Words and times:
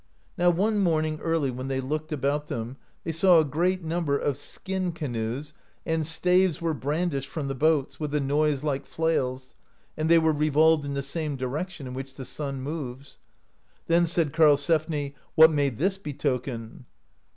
Now 0.35 0.49
one 0.49 0.79
morning 0.79 1.19
early 1.21 1.51
when 1.51 1.67
they 1.67 1.79
looked 1.79 2.11
about 2.11 2.47
them 2.47 2.77
they 3.03 3.11
saw 3.11 3.37
a 3.37 3.45
great 3.45 3.83
number 3.83 4.17
of 4.17 4.35
skin 4.35 4.91
ca 4.93 5.05
noes, 5.07 5.53
and 5.85 6.03
staves 6.03 6.55
(52) 6.55 6.65
were 6.65 6.73
brandished 6.73 7.29
from 7.29 7.47
the 7.47 7.53
boats, 7.53 7.99
with 7.99 8.15
a 8.15 8.19
noise 8.19 8.63
like 8.63 8.87
flails, 8.87 9.53
and 9.95 10.09
they 10.09 10.17
were 10.17 10.33
revolved 10.33 10.85
in 10.85 10.95
the 10.95 11.03
same 11.03 11.35
direction 11.35 11.85
in 11.85 11.93
which 11.93 12.15
the 12.15 12.25
sun 12.25 12.61
moves. 12.63 13.19
Then 13.85 14.07
said 14.07 14.33
Karlsefni: 14.33 15.13
What 15.35 15.51
may 15.51 15.69
this 15.69 15.99
betoken? 15.99 16.85